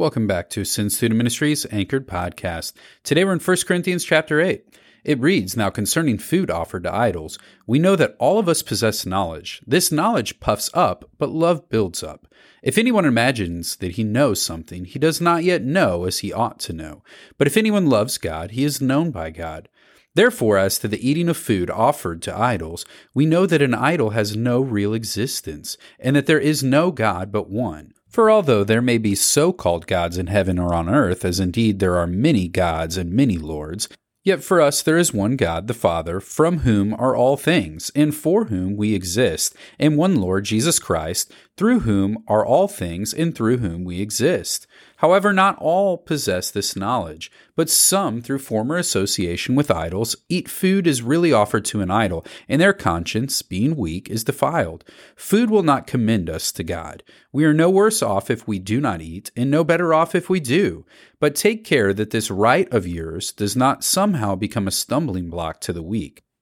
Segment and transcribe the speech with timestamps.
[0.00, 2.72] Welcome back to Ascend Student Ministries Anchored Podcast.
[3.04, 4.64] Today we're in 1 Corinthians chapter 8.
[5.04, 9.04] It reads, Now concerning food offered to idols, we know that all of us possess
[9.04, 9.60] knowledge.
[9.66, 12.26] This knowledge puffs up, but love builds up.
[12.62, 16.60] If anyone imagines that he knows something, he does not yet know as he ought
[16.60, 17.02] to know.
[17.36, 19.68] But if anyone loves God, he is known by God.
[20.14, 24.10] Therefore, as to the eating of food offered to idols, we know that an idol
[24.10, 27.92] has no real existence, and that there is no God but one.
[28.10, 31.78] For although there may be so called gods in heaven or on earth, as indeed
[31.78, 33.88] there are many gods and many lords,
[34.24, 38.12] yet for us there is one God, the Father, from whom are all things, and
[38.12, 43.34] for whom we exist, and one Lord Jesus Christ, through whom are all things, and
[43.34, 44.66] through whom we exist.
[44.96, 50.86] However, not all possess this knowledge, but some, through former association with idols, eat food
[50.86, 54.84] as really offered to an idol, and their conscience, being weak, is defiled.
[55.14, 57.02] Food will not commend us to God.
[57.30, 60.30] We are no worse off if we do not eat, and no better off if
[60.30, 60.86] we do.
[61.18, 65.60] But take care that this right of yours does not somehow become a stumbling block
[65.60, 66.22] to the weak.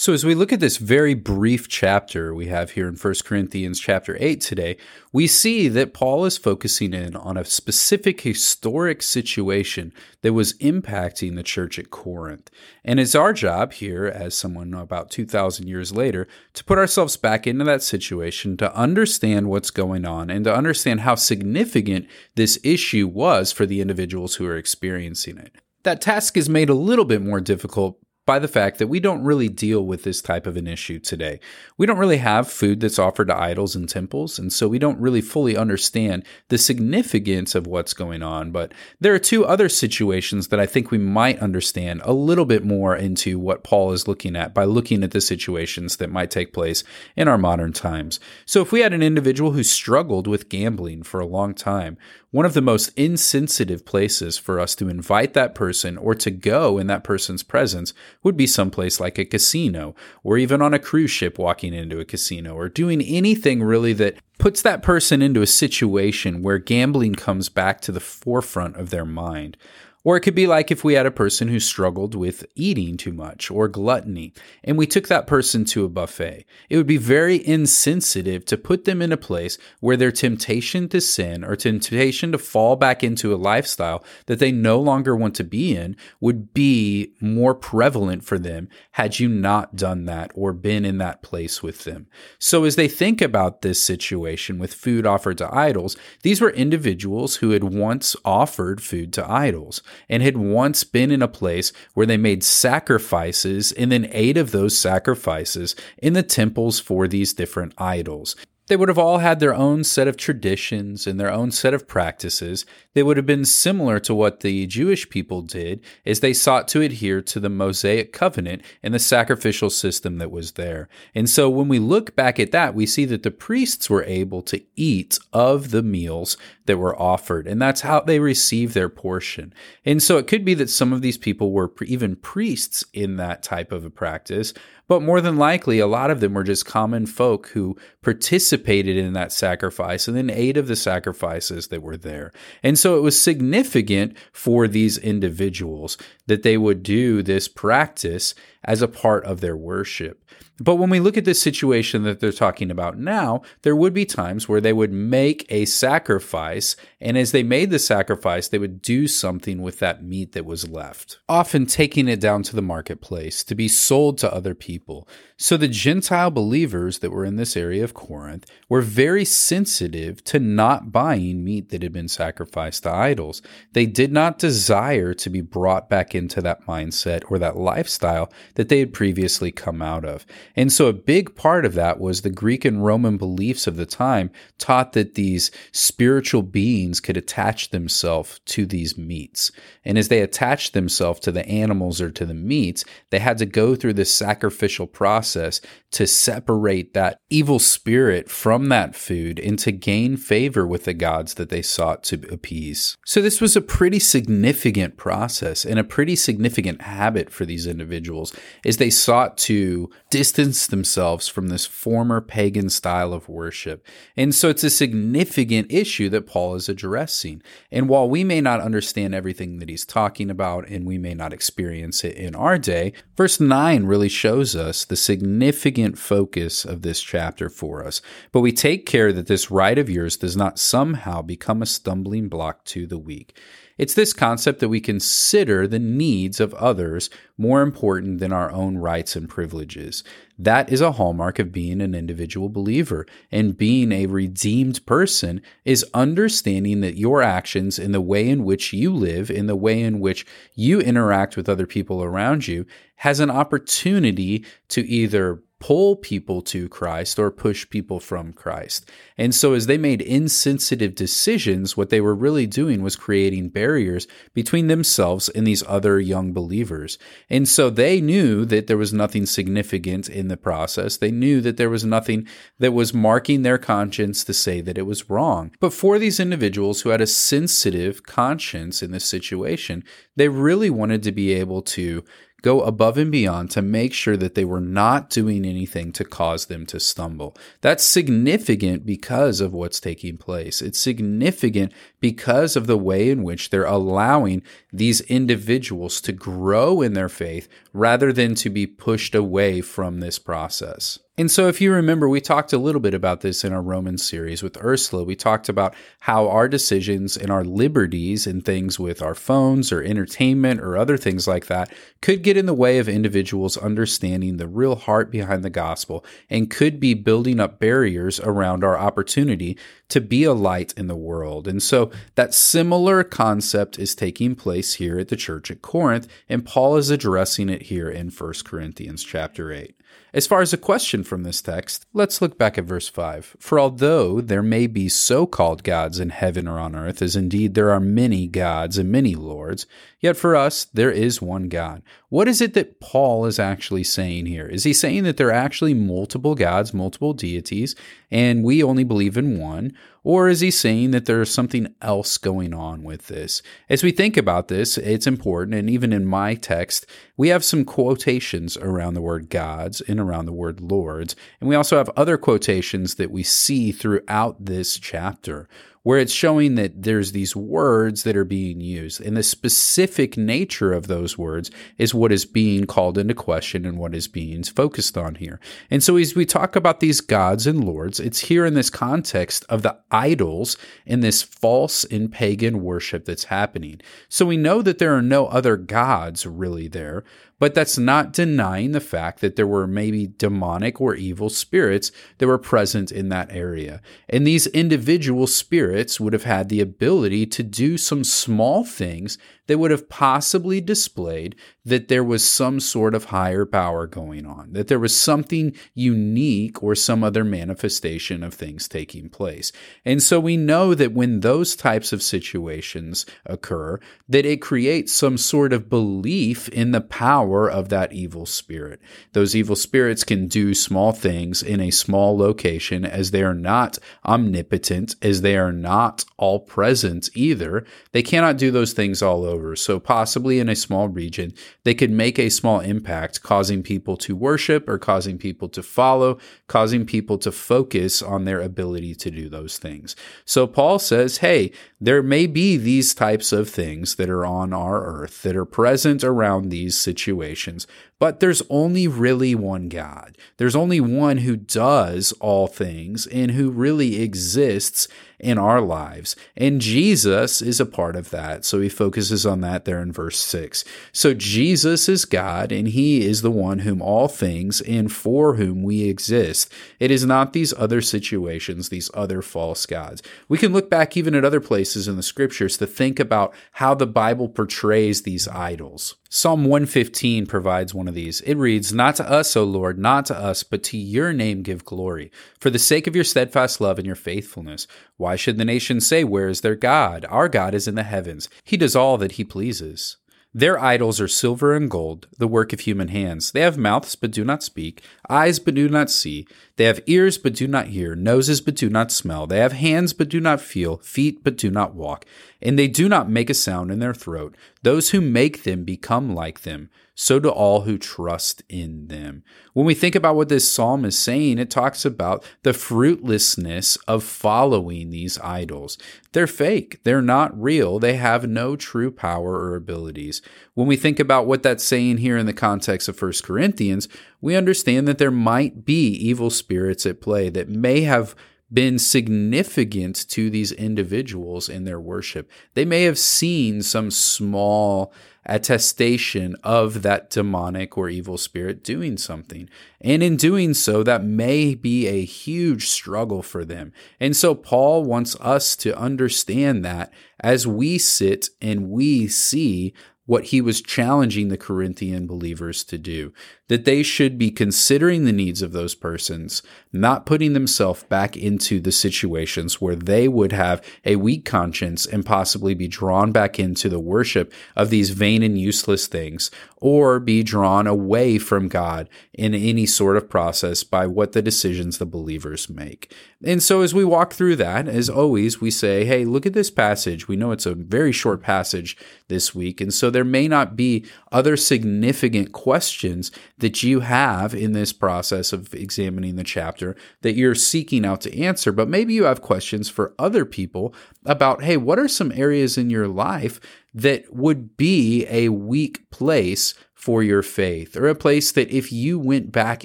[0.00, 3.78] So, as we look at this very brief chapter we have here in 1 Corinthians
[3.78, 4.78] chapter 8 today,
[5.12, 9.92] we see that Paul is focusing in on a specific historic situation
[10.22, 12.50] that was impacting the church at Corinth.
[12.82, 17.46] And it's our job here, as someone about 2,000 years later, to put ourselves back
[17.46, 23.06] into that situation, to understand what's going on, and to understand how significant this issue
[23.06, 25.56] was for the individuals who are experiencing it.
[25.82, 27.98] That task is made a little bit more difficult
[28.30, 31.40] by the fact that we don't really deal with this type of an issue today.
[31.76, 35.00] We don't really have food that's offered to idols and temples, and so we don't
[35.00, 38.52] really fully understand the significance of what's going on.
[38.52, 42.64] But there are two other situations that I think we might understand a little bit
[42.64, 46.52] more into what Paul is looking at by looking at the situations that might take
[46.52, 46.84] place
[47.16, 48.20] in our modern times.
[48.46, 51.98] So if we had an individual who struggled with gambling for a long time,
[52.30, 56.78] one of the most insensitive places for us to invite that person or to go
[56.78, 57.92] in that person's presence
[58.22, 62.04] would be someplace like a casino or even on a cruise ship walking into a
[62.04, 67.48] casino or doing anything really that puts that person into a situation where gambling comes
[67.48, 69.56] back to the forefront of their mind.
[70.02, 73.12] Or it could be like if we had a person who struggled with eating too
[73.12, 74.32] much or gluttony,
[74.64, 76.46] and we took that person to a buffet.
[76.70, 81.02] It would be very insensitive to put them in a place where their temptation to
[81.02, 85.44] sin or temptation to fall back into a lifestyle that they no longer want to
[85.44, 90.86] be in would be more prevalent for them had you not done that or been
[90.86, 92.06] in that place with them.
[92.38, 97.36] So as they think about this situation with food offered to idols, these were individuals
[97.36, 102.06] who had once offered food to idols and had once been in a place where
[102.06, 107.74] they made sacrifices and then ate of those sacrifices in the temples for these different
[107.78, 108.36] idols.
[108.70, 111.88] They would have all had their own set of traditions and their own set of
[111.88, 112.64] practices.
[112.94, 116.80] They would have been similar to what the Jewish people did as they sought to
[116.80, 120.88] adhere to the Mosaic covenant and the sacrificial system that was there.
[121.16, 124.40] And so when we look back at that, we see that the priests were able
[124.42, 126.36] to eat of the meals
[126.70, 129.52] that were offered, and that's how they received their portion.
[129.84, 133.42] And so it could be that some of these people were even priests in that
[133.42, 134.54] type of a practice,
[134.86, 139.14] but more than likely, a lot of them were just common folk who participated in
[139.14, 142.30] that sacrifice and then ate of the sacrifices that were there.
[142.62, 145.98] And so it was significant for these individuals
[146.28, 148.32] that they would do this practice
[148.62, 150.24] as a part of their worship.
[150.60, 154.04] But when we look at this situation that they're talking about now, there would be
[154.04, 158.82] times where they would make a sacrifice, and as they made the sacrifice, they would
[158.82, 163.42] do something with that meat that was left, often taking it down to the marketplace
[163.44, 165.08] to be sold to other people.
[165.42, 170.38] So the Gentile believers that were in this area of Corinth were very sensitive to
[170.38, 173.40] not buying meat that had been sacrificed to idols.
[173.72, 178.68] They did not desire to be brought back into that mindset or that lifestyle that
[178.68, 180.26] they had previously come out of.
[180.56, 183.86] And so a big part of that was the Greek and Roman beliefs of the
[183.86, 189.52] time taught that these spiritual beings could attach themselves to these meats.
[189.84, 193.46] And as they attached themselves to the animals or to the meats, they had to
[193.46, 195.60] go through this sacrificial process
[195.92, 201.34] to separate that evil spirit from that food and to gain favor with the gods
[201.34, 202.96] that they sought to appease.
[203.04, 208.34] So, this was a pretty significant process and a pretty significant habit for these individuals
[208.64, 213.86] as they sought to distance themselves from this former pagan style of worship.
[214.16, 217.42] And so, it's a significant issue that Paul is addressing.
[217.70, 221.32] And while we may not understand everything that he's talking about and we may not
[221.32, 227.00] experience it in our day, verse 9 really shows us the significant focus of this
[227.00, 228.00] chapter for us.
[228.32, 232.28] But we take care that this right of yours does not somehow become a stumbling
[232.28, 233.36] block to the weak.
[233.80, 237.08] It's this concept that we consider the needs of others
[237.38, 240.04] more important than our own rights and privileges.
[240.42, 243.04] That is a hallmark of being an individual believer.
[243.30, 248.72] And being a redeemed person is understanding that your actions in the way in which
[248.72, 252.64] you live, in the way in which you interact with other people around you,
[252.96, 258.90] has an opportunity to either pull people to Christ or push people from Christ.
[259.16, 264.08] And so, as they made insensitive decisions, what they were really doing was creating barriers
[264.34, 266.98] between themselves and these other young believers.
[267.28, 270.96] And so, they knew that there was nothing significant in the process.
[270.96, 272.26] They knew that there was nothing
[272.58, 275.52] that was marking their conscience to say that it was wrong.
[275.60, 279.84] But for these individuals who had a sensitive conscience in this situation,
[280.16, 282.02] they really wanted to be able to
[282.42, 286.46] go above and beyond to make sure that they were not doing anything to cause
[286.46, 287.36] them to stumble.
[287.60, 290.62] That's significant because of what's taking place.
[290.62, 294.42] It's significant because of the way in which they're allowing
[294.72, 300.18] these individuals to grow in their faith rather than to be pushed away from this
[300.18, 300.98] process.
[301.20, 303.98] And so, if you remember, we talked a little bit about this in our Roman
[303.98, 305.04] series with Ursula.
[305.04, 309.82] We talked about how our decisions and our liberties and things with our phones or
[309.82, 311.70] entertainment or other things like that
[312.00, 316.48] could get in the way of individuals understanding the real heart behind the gospel and
[316.48, 319.58] could be building up barriers around our opportunity
[319.90, 321.46] to be a light in the world.
[321.46, 326.46] And so, that similar concept is taking place here at the church at Corinth, and
[326.46, 329.74] Paul is addressing it here in 1 Corinthians chapter 8.
[330.12, 333.36] As far as a question from this text, let's look back at verse 5.
[333.38, 337.54] For although there may be so called gods in heaven or on earth, as indeed
[337.54, 339.66] there are many gods and many lords,
[340.00, 341.82] yet for us there is one God.
[342.10, 344.48] What is it that Paul is actually saying here?
[344.48, 347.76] Is he saying that there are actually multiple gods, multiple deities,
[348.10, 349.72] and we only believe in one?
[350.02, 353.42] Or is he saying that there's something else going on with this?
[353.68, 356.84] As we think about this, it's important, and even in my text,
[357.16, 361.54] we have some quotations around the word gods and around the word lords, and we
[361.54, 365.48] also have other quotations that we see throughout this chapter
[365.82, 369.00] where it's showing that there's these words that are being used.
[369.00, 373.78] And the specific nature of those words is what is being called into question and
[373.78, 375.40] what is being focused on here.
[375.70, 379.44] And so as we talk about these gods and lords, it's here in this context
[379.48, 380.56] of the idols
[380.86, 383.80] and this false and pagan worship that's happening.
[384.08, 387.04] So we know that there are no other gods really there,
[387.40, 392.28] but that's not denying the fact that there were maybe demonic or evil spirits that
[392.28, 393.82] were present in that area.
[394.08, 399.18] And these individual spirits would have had the ability to do some small things
[399.50, 404.52] that would have possibly displayed that there was some sort of higher power going on,
[404.52, 409.50] that there was something unique or some other manifestation of things taking place.
[409.84, 415.18] And so we know that when those types of situations occur, that it creates some
[415.18, 418.80] sort of belief in the power of that evil spirit.
[419.14, 423.78] Those evil spirits can do small things in a small location as they are not
[424.06, 427.66] omnipotent, as they are not all present either.
[427.90, 429.56] They cannot do those things all over over.
[429.56, 431.32] So, possibly in a small region,
[431.64, 436.18] they could make a small impact, causing people to worship or causing people to follow,
[436.46, 439.96] causing people to focus on their ability to do those things.
[440.24, 444.84] So, Paul says, hey, there may be these types of things that are on our
[444.84, 447.66] earth that are present around these situations,
[447.98, 450.16] but there's only really one God.
[450.36, 454.88] There's only one who does all things and who really exists
[455.20, 456.16] in our lives.
[456.36, 458.44] And Jesus is a part of that.
[458.44, 460.64] So he focuses on that there in verse 6.
[460.92, 465.62] So Jesus is God and he is the one whom all things and for whom
[465.62, 466.52] we exist.
[466.78, 470.02] It is not these other situations, these other false gods.
[470.28, 473.74] We can look back even at other places in the scriptures to think about how
[473.74, 475.96] the Bible portrays these idols.
[476.12, 478.20] Psalm 115 provides one of these.
[478.22, 481.64] It reads, Not to us, O Lord, not to us, but to your name give
[481.64, 484.66] glory, for the sake of your steadfast love and your faithfulness.
[484.96, 487.06] Why should the nations say, Where is their God?
[487.08, 488.28] Our God is in the heavens.
[488.42, 489.98] He does all that he pleases.
[490.32, 493.32] Their idols are silver and gold, the work of human hands.
[493.32, 496.24] They have mouths but do not speak, eyes but do not see.
[496.54, 499.26] They have ears but do not hear, noses but do not smell.
[499.26, 502.04] They have hands but do not feel, feet but do not walk.
[502.42, 504.36] And they do not make a sound in their throat.
[504.62, 506.70] Those who make them become like them
[507.00, 509.22] so do all who trust in them.
[509.54, 514.04] When we think about what this psalm is saying, it talks about the fruitlessness of
[514.04, 515.78] following these idols.
[516.12, 520.20] They're fake, they're not real, they have no true power or abilities.
[520.52, 523.88] When we think about what that's saying here in the context of 1 Corinthians,
[524.20, 528.14] we understand that there might be evil spirits at play that may have
[528.52, 532.30] been significant to these individuals in their worship.
[532.54, 534.92] They may have seen some small
[535.26, 539.48] attestation of that demonic or evil spirit doing something.
[539.80, 543.72] And in doing so, that may be a huge struggle for them.
[544.00, 549.74] And so Paul wants us to understand that as we sit and we see
[550.06, 553.12] what he was challenging the Corinthian believers to do,
[553.50, 556.40] that they should be considering the needs of those persons,
[556.72, 562.06] not putting themselves back into the situations where they would have a weak conscience and
[562.06, 567.24] possibly be drawn back into the worship of these vain and useless things, or be
[567.24, 572.48] drawn away from God in any sort of process by what the decisions the believers
[572.48, 572.94] make.
[573.24, 576.50] And so as we walk through that, as always, we say, hey, look at this
[576.50, 577.08] passage.
[577.08, 578.76] We know it's a very short passage
[579.08, 579.60] this week.
[579.60, 583.10] And so there may not be other significant questions
[583.40, 588.18] that you have in this process of examining the chapter that you're seeking out to
[588.18, 592.56] answer, but maybe you have questions for other people about, hey, what are some areas
[592.56, 593.40] in your life
[593.74, 598.98] that would be a weak place for your faith, or a place that if you
[598.98, 599.64] went back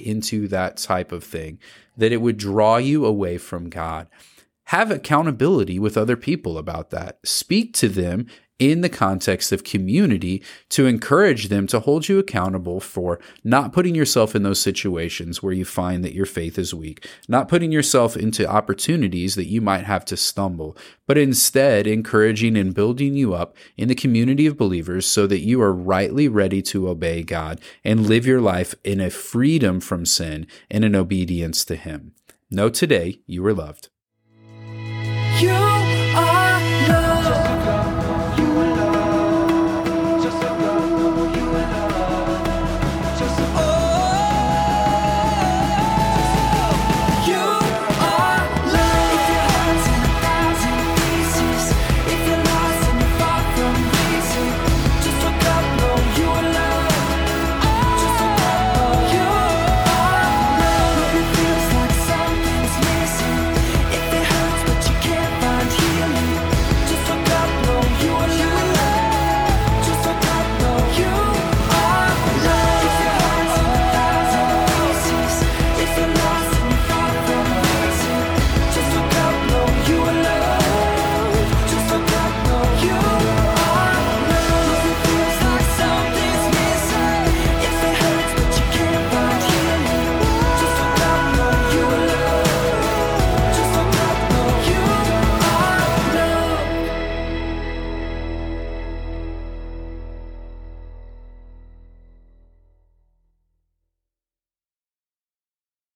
[0.00, 1.58] into that type of thing,
[1.96, 4.06] that it would draw you away from God.
[4.64, 7.18] Have accountability with other people about that.
[7.24, 8.26] Speak to them
[8.58, 13.94] in the context of community to encourage them to hold you accountable for not putting
[13.94, 18.16] yourself in those situations where you find that your faith is weak, not putting yourself
[18.16, 23.54] into opportunities that you might have to stumble, but instead encouraging and building you up
[23.76, 28.06] in the community of believers so that you are rightly ready to obey God and
[28.06, 32.12] live your life in a freedom from sin and an obedience to Him.
[32.50, 33.90] Know today you are loved.
[35.38, 35.75] You